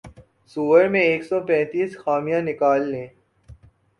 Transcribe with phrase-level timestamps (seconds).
[0.51, 3.07] سؤر میں ایک سو پینتیس خامیاں نکال لیں